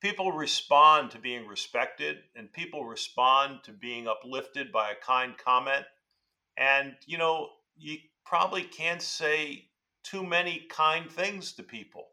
[0.00, 5.86] People respond to being respected, and people respond to being uplifted by a kind comment.
[6.56, 9.68] And you know, you probably can't say
[10.02, 12.08] too many kind things to people.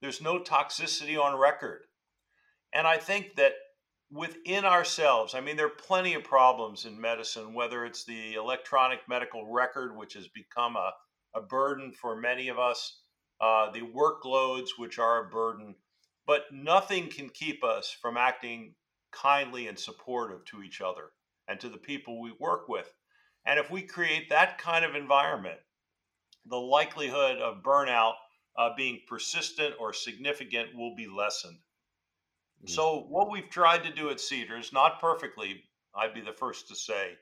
[0.00, 1.86] There's no toxicity on record.
[2.74, 3.52] And I think that
[4.10, 9.00] within ourselves, I mean, there are plenty of problems in medicine, whether it's the electronic
[9.08, 10.92] medical record, which has become a,
[11.34, 13.00] a burden for many of us,
[13.40, 15.76] uh, the workloads, which are a burden,
[16.26, 18.74] but nothing can keep us from acting
[19.12, 21.10] kindly and supportive to each other
[21.48, 22.92] and to the people we work with.
[23.46, 25.58] And if we create that kind of environment,
[26.46, 28.14] the likelihood of burnout
[28.56, 31.58] uh, being persistent or significant will be lessened.
[32.64, 32.72] Mm-hmm.
[32.72, 36.74] So, what we've tried to do at Cedars, not perfectly, I'd be the first to
[36.74, 37.12] say,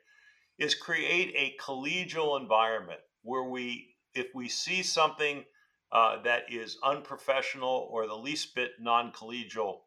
[0.59, 5.45] is create a collegial environment where we, if we see something
[5.91, 9.81] uh, that is unprofessional or the least bit non collegial,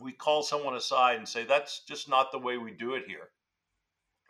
[0.00, 3.28] we call someone aside and say, that's just not the way we do it here.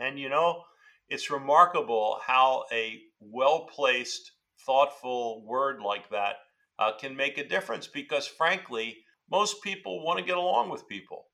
[0.01, 0.65] And you know,
[1.09, 4.33] it's remarkable how a well placed,
[4.67, 6.37] thoughtful word like that
[6.79, 8.99] uh, can make a difference because, frankly,
[9.31, 11.27] most people want to get along with people.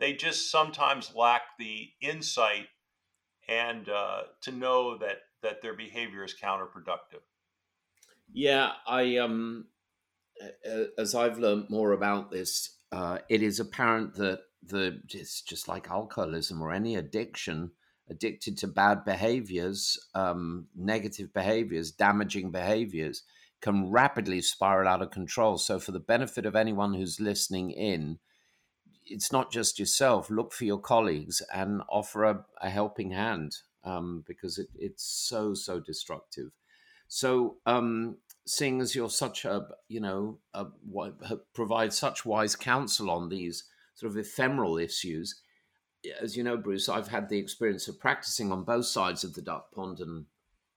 [0.00, 2.66] They just sometimes lack the insight
[3.48, 7.22] and uh, to know that that their behavior is counterproductive.
[8.32, 9.66] Yeah, I um,
[10.98, 15.90] as I've learned more about this, uh, it is apparent that the it's just like
[15.90, 17.70] alcoholism or any addiction,
[18.10, 23.22] addicted to bad behaviors, um, negative behaviors, damaging behaviors,
[23.64, 25.56] can rapidly spiral out of control.
[25.56, 28.18] So, for the benefit of anyone who's listening in,
[29.06, 30.28] it's not just yourself.
[30.28, 35.54] Look for your colleagues and offer a, a helping hand um, because it, it's so
[35.54, 36.50] so destructive.
[37.08, 40.66] So, um, seeing as you're such a you know a,
[41.54, 45.40] provide such wise counsel on these sort of ephemeral issues,
[46.20, 49.40] as you know, Bruce, I've had the experience of practicing on both sides of the
[49.40, 50.26] duck pond and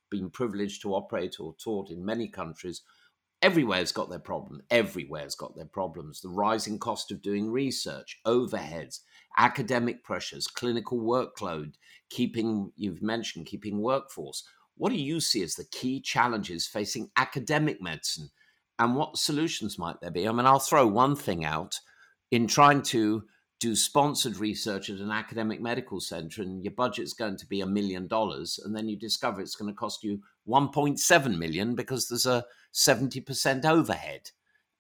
[0.10, 2.82] been privileged to operate or taught in many countries
[3.41, 4.62] everywhere's got their problem.
[4.70, 6.22] Everywhere's got their problems.
[6.22, 9.02] The rising cost of doing research, overheads,
[9.38, 11.74] academic pressures, clinical workload,
[12.10, 14.43] keeping, you've mentioned, keeping workforce.
[14.76, 18.30] What do you see as the key challenges facing academic medicine
[18.80, 20.28] and what solutions might there be?
[20.28, 21.80] I mean, I'll throw one thing out
[22.32, 23.24] in trying to
[23.60, 27.65] do sponsored research at an academic medical center and your budget's going to be a
[27.65, 32.28] million dollars and then you discover it's going to cost you 1.7 million because there's
[32.28, 34.30] a 70% overhead.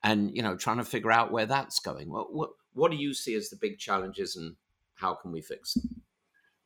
[0.03, 2.11] And you know trying to figure out where that's going.
[2.11, 4.55] What, what, what do you see as the big challenges and
[4.95, 6.03] how can we fix them?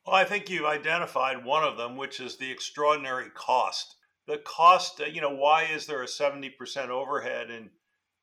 [0.05, 3.95] Well i think you've identified one of them which is the extraordinary cost.
[4.27, 7.69] The cost uh, you know why is there a 70% overhead in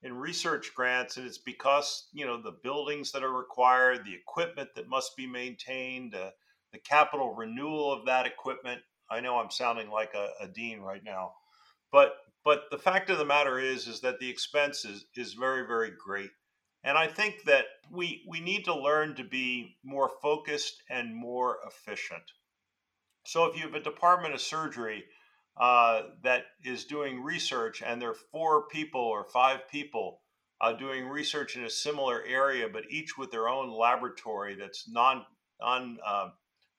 [0.02, 4.68] in research grants and it's because you know the buildings that are required the equipment
[4.76, 6.30] that must be maintained uh,
[6.72, 8.80] the capital renewal of that equipment.
[9.10, 11.32] I know i'm sounding like a, a dean right now
[11.90, 12.12] but
[12.44, 15.90] but the fact of the matter is is that the expense is, is very very
[15.90, 16.30] great.
[16.84, 21.58] And i think that we we need to learn to be more focused and more
[21.66, 22.22] efficient.
[23.26, 25.04] So if you have a department of surgery
[25.58, 30.20] uh, that is doing research and there are four people or five people
[30.60, 35.24] uh, doing research in a similar area but each with their own laboratory that's non
[35.60, 36.28] non uh,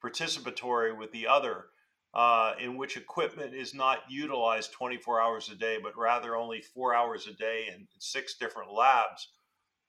[0.03, 1.65] participatory with the other
[2.13, 6.95] uh, in which equipment is not utilized 24 hours a day, but rather only four
[6.95, 9.29] hours a day in six different labs,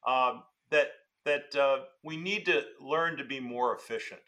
[0.06, 0.88] um, that
[1.24, 4.20] that uh, we need to learn to be more efficient,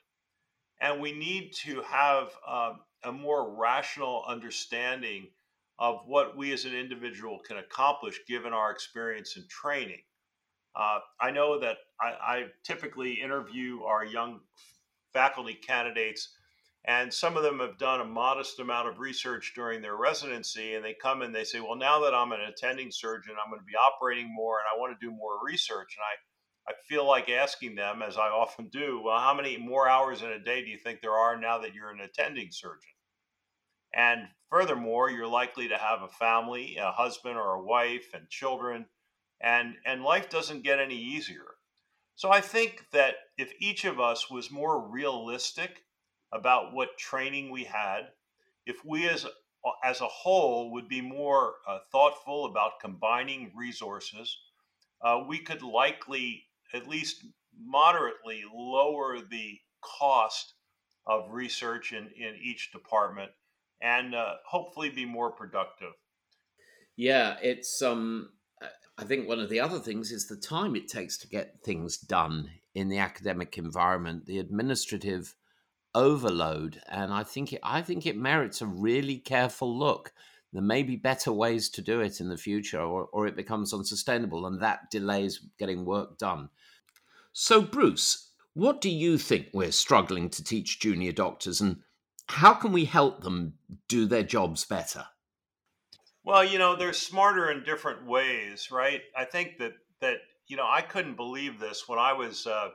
[0.81, 5.29] and we need to have uh, a more rational understanding
[5.79, 10.03] of what we as an individual can accomplish given our experience and training.
[10.77, 14.41] Uh, I know that I, I typically interview our young
[15.13, 16.37] faculty candidates
[16.85, 20.85] and some of them have done a modest amount of research during their residency, and
[20.85, 23.67] they come and they say, Well, now that I'm an attending surgeon, I'm going to
[23.67, 25.97] be operating more and I want to do more research.
[25.97, 26.15] And I,
[26.69, 30.31] I feel like asking them, as I often do, Well, how many more hours in
[30.31, 32.93] a day do you think there are now that you're an attending surgeon?
[33.95, 38.87] And furthermore, you're likely to have a family, a husband or a wife, and children,
[39.41, 41.57] and, and life doesn't get any easier.
[42.15, 45.85] So I think that if each of us was more realistic
[46.33, 48.13] about what training we had,
[48.67, 49.27] if we as
[49.85, 54.37] as a whole would be more uh, thoughtful about combining resources,
[55.05, 57.25] uh, we could likely at least
[57.59, 60.55] moderately lower the cost
[61.07, 63.31] of research in, in each department
[63.81, 65.93] and uh, hopefully be more productive.
[66.97, 68.31] Yeah, it's um
[68.99, 71.97] I think one of the other things is the time it takes to get things
[71.97, 75.35] done in the academic environment, the administrative
[75.95, 80.13] overload, and I think it, I think it merits a really careful look.
[80.53, 83.73] There may be better ways to do it in the future, or, or it becomes
[83.73, 86.51] unsustainable, and that delays getting work done.
[87.33, 91.79] So, Bruce, what do you think we're struggling to teach junior doctors, and
[92.29, 93.55] how can we help them
[93.89, 95.07] do their jobs better?
[96.25, 99.01] Well, you know, they're smarter in different ways, right?
[99.17, 102.69] I think that that you know, I couldn't believe this when I was uh,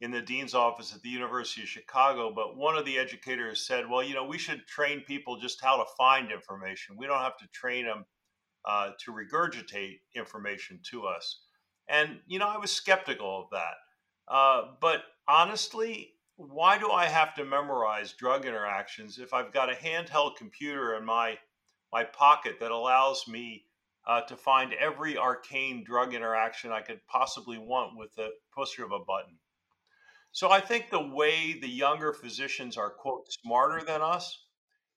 [0.00, 3.88] in the dean's office at the University of Chicago, but one of the educators said,
[3.88, 6.96] "Well, you know, we should train people just how to find information.
[6.96, 8.04] We don't have to train them
[8.64, 11.40] uh, to regurgitate information to us."
[11.88, 13.74] And you know, I was skeptical of that.
[14.28, 19.74] Uh, but honestly, why do I have to memorize drug interactions if I've got a
[19.74, 21.38] handheld computer in my
[21.92, 23.64] my pocket that allows me
[24.06, 28.92] uh, to find every arcane drug interaction I could possibly want with the push of
[28.92, 29.38] a button?
[30.36, 34.44] So I think the way the younger physicians are, quote, smarter than us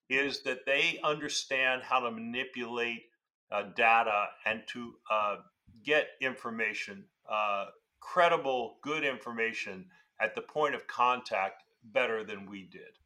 [0.09, 3.03] is that they understand how to manipulate
[3.49, 5.35] uh, data and to uh,
[5.81, 7.67] get information, uh,
[8.01, 9.85] credible, good information
[10.19, 12.99] at the point of contact better than we did.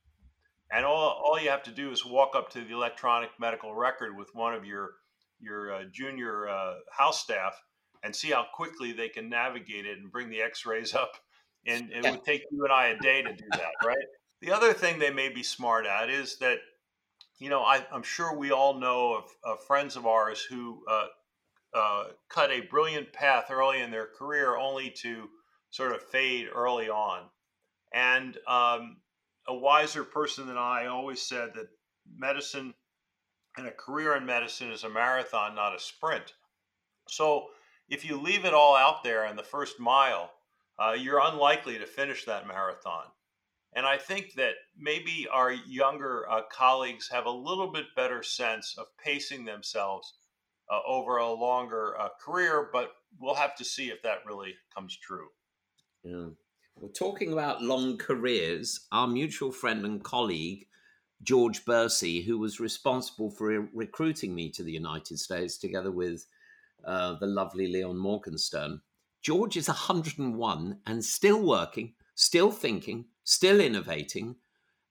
[0.72, 4.18] and all, all you have to do is walk up to the electronic medical record
[4.18, 4.96] with one of your
[5.40, 7.62] your uh, junior uh, house staff
[8.02, 11.14] and see how quickly they can navigate it and bring the x-rays up
[11.66, 13.98] and it would take you and i a day to do that right?
[14.42, 16.58] The other thing they may be smart at is that
[17.40, 21.08] you know I, am sure we all know of, of friends of ours who uh,
[21.74, 25.30] uh, cut a brilliant path early in their career only to
[25.72, 27.24] sort of fade early on.
[27.94, 28.98] And um,
[29.48, 31.68] a wiser person than I always said that
[32.16, 32.74] medicine
[33.58, 36.34] and a career in medicine is a marathon, not a sprint.
[37.08, 37.48] So
[37.90, 40.32] if you leave it all out there in the first mile,
[40.80, 43.06] uh, you're unlikely to finish that marathon.
[43.76, 48.76] And I think that maybe our younger uh, colleagues have a little bit better sense
[48.78, 50.14] of pacing themselves
[50.72, 54.96] uh, over a longer uh, career, but we'll have to see if that really comes
[54.98, 55.28] true.
[56.04, 56.28] Yeah.
[56.76, 60.68] Well, talking about long careers, our mutual friend and colleague,
[61.22, 66.26] George Berci, who was responsible for re- recruiting me to the United States together with
[66.86, 68.82] uh, the lovely Leon Morgenstern.
[69.24, 74.36] George is 101 and still working, still thinking, still innovating.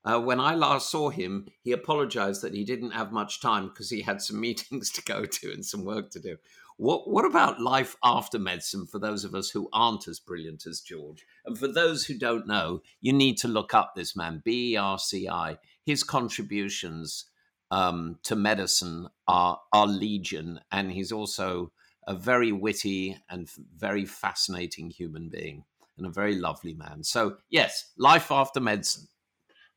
[0.05, 3.91] Uh, when I last saw him, he apologized that he didn't have much time because
[3.91, 6.39] he had some meetings to go to and some work to do.
[6.79, 10.81] What what about life after medicine for those of us who aren't as brilliant as
[10.81, 11.25] George?
[11.45, 14.77] And for those who don't know, you need to look up this man, B E
[14.77, 15.59] R C I.
[15.85, 17.27] His contributions
[17.71, 21.71] um, to medicine are are legion, and he's also
[22.07, 25.65] a very witty and very fascinating human being
[25.97, 27.05] and a very lovely man.
[27.05, 29.09] So yes, life after medicine.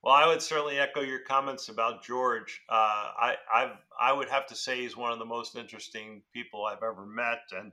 [0.06, 2.62] Well, I would certainly echo your comments about George.
[2.70, 6.64] Uh, I I've, i would have to say he's one of the most interesting people
[6.64, 7.72] I've ever met, and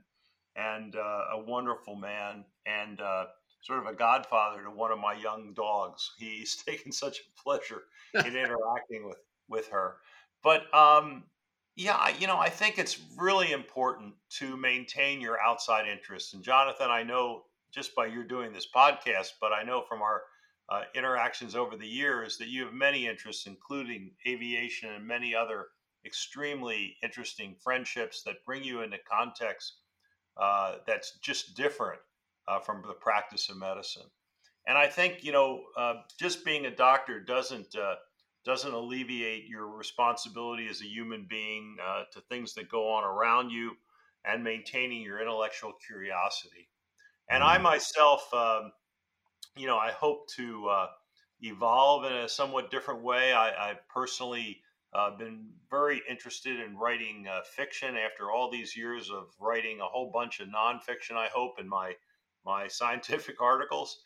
[0.55, 3.25] and uh, a wonderful man, and uh,
[3.61, 6.11] sort of a godfather to one of my young dogs.
[6.17, 7.83] He's taken such a pleasure
[8.15, 9.97] in interacting with with her.
[10.43, 11.25] But um,
[11.75, 16.33] yeah, you know, I think it's really important to maintain your outside interests.
[16.33, 17.43] And Jonathan, I know
[17.73, 20.21] just by you doing this podcast, but I know from our
[20.69, 25.67] uh, interactions over the years that you have many interests, including aviation and many other
[26.05, 29.77] extremely interesting friendships that bring you into context
[30.37, 31.99] uh, that's just different
[32.47, 34.09] uh, from the practice of medicine.
[34.67, 37.95] And I think you know, uh, just being a doctor doesn't uh,
[38.45, 43.49] doesn't alleviate your responsibility as a human being uh, to things that go on around
[43.49, 43.71] you
[44.25, 46.69] and maintaining your intellectual curiosity.
[47.29, 47.63] And I mm-hmm.
[47.63, 48.33] myself.
[48.33, 48.71] Um,
[49.55, 50.87] you know, I hope to uh,
[51.41, 53.33] evolve in a somewhat different way.
[53.33, 54.61] I, I personally
[54.93, 59.85] uh, been very interested in writing uh, fiction after all these years of writing a
[59.85, 61.15] whole bunch of nonfiction.
[61.15, 61.93] I hope in my
[62.45, 63.99] my scientific articles,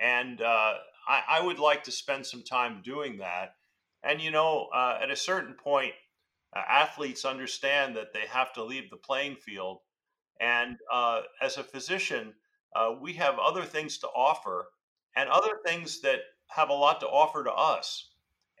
[0.00, 0.74] and uh,
[1.06, 3.54] I, I, would like to spend some time doing that.
[4.02, 5.92] And you know, uh, at a certain point,
[6.54, 9.78] uh, athletes understand that they have to leave the playing field.
[10.40, 12.34] And uh, as a physician,
[13.00, 14.68] we have other things to offer
[15.14, 18.10] and other things that have a lot to offer to us.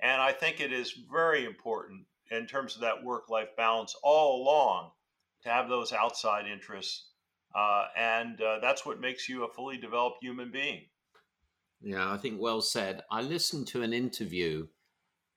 [0.02, 4.42] And I think it is very important in terms of that work life balance all
[4.42, 4.90] along
[5.42, 7.10] to have those outside interests.
[7.54, 10.82] Uh, and uh, that's what makes you a fully developed human being.
[11.80, 13.02] Yeah, I think well said.
[13.10, 14.68] I listened to an interview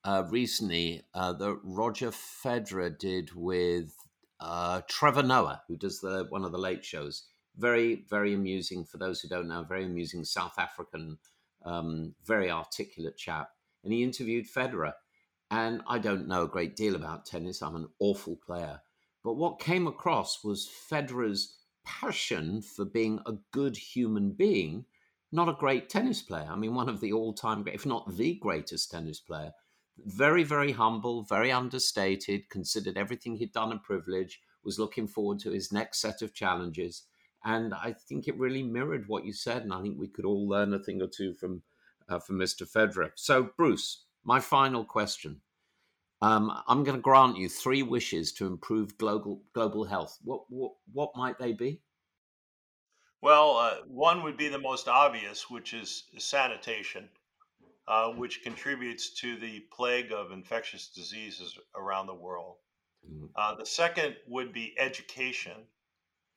[0.05, 3.93] uh, recently uh, that Roger Federer did with
[4.39, 7.23] uh, Trevor Noah, who does the one of the late shows
[7.57, 8.85] very, very amusing.
[8.85, 11.17] For those who don't know, very amusing South African,
[11.65, 13.49] um, very articulate chap.
[13.83, 14.93] And he interviewed Federer.
[15.51, 17.61] And I don't know a great deal about tennis.
[17.61, 18.81] I'm an awful player.
[19.23, 24.85] But what came across was Federer's passion for being a good human being,
[25.31, 26.47] not a great tennis player.
[26.49, 29.51] I mean, one of the all time, great if not the greatest tennis player.
[29.97, 35.51] Very, very humble, very understated, considered everything he'd done a privilege, was looking forward to
[35.51, 37.03] his next set of challenges
[37.45, 40.49] and I think it really mirrored what you said, and I think we could all
[40.49, 41.61] learn a thing or two from
[42.09, 42.69] uh, from Mr.
[42.69, 43.11] Federer.
[43.15, 45.41] So, Bruce, my final question:
[46.21, 50.17] um, I'm going to grant you three wishes to improve global global health.
[50.23, 51.81] What what, what might they be?
[53.21, 57.09] Well, uh, one would be the most obvious, which is sanitation,
[57.87, 62.55] uh, which contributes to the plague of infectious diseases around the world.
[63.07, 63.25] Mm-hmm.
[63.35, 65.67] Uh, the second would be education,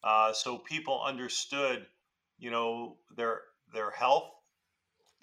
[0.04, 1.86] uh, so people understood,
[2.38, 3.40] you know, their
[3.72, 4.30] their health,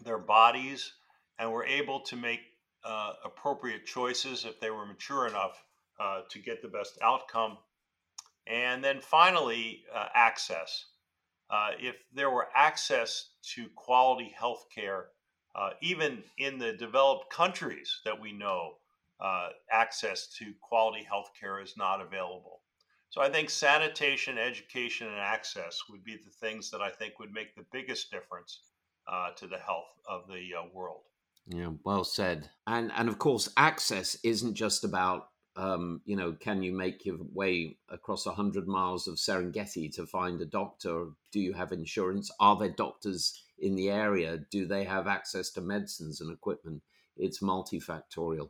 [0.03, 0.91] their bodies,
[1.39, 2.41] and were able to make
[2.83, 5.63] uh, appropriate choices if they were mature enough
[5.99, 7.57] uh, to get the best outcome.
[8.47, 10.85] And then finally, uh, access.
[11.49, 15.07] Uh, if there were access to quality health care
[15.55, 18.73] Uh, even in the developed countries that we know,
[19.21, 22.61] uh, access to quality health care is not available.
[23.09, 27.31] So I think sanitation, education, and access would be the things that I think would
[27.31, 28.59] make the biggest difference
[29.07, 31.03] uh, to the health of the uh, world.
[31.47, 32.49] Yeah, well said.
[32.67, 37.17] And and of course, access isn't just about um, you know, can you make your
[37.33, 41.07] way across 100 miles of Serengeti to find a doctor?
[41.31, 42.29] Do you have insurance?
[42.39, 44.39] Are there doctors in the area?
[44.51, 46.81] Do they have access to medicines and equipment?
[47.15, 48.49] It's multifactorial.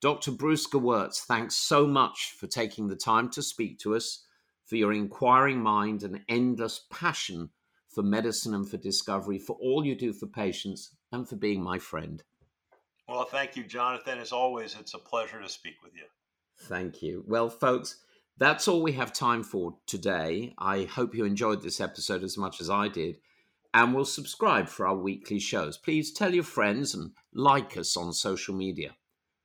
[0.00, 0.30] Dr.
[0.30, 4.24] Bruce Gewertz, thanks so much for taking the time to speak to us,
[4.64, 7.50] for your inquiring mind and endless passion
[7.88, 11.78] for medicine and for discovery, for all you do for patients, and for being my
[11.78, 12.22] friend.
[13.08, 14.18] Well, thank you, Jonathan.
[14.18, 16.04] As always, it's a pleasure to speak with you.
[16.58, 17.24] Thank you.
[17.26, 17.96] Well, folks,
[18.38, 20.54] that's all we have time for today.
[20.58, 23.18] I hope you enjoyed this episode as much as I did
[23.72, 25.76] and will subscribe for our weekly shows.
[25.76, 28.96] Please tell your friends and like us on social media.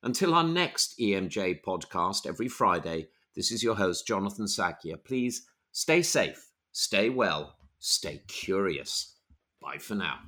[0.04, 5.04] Until our next EMJ podcast every Friday, this is your host, Jonathan Sackier.
[5.04, 9.16] Please stay safe, stay well, stay curious.
[9.62, 10.20] Bye for now.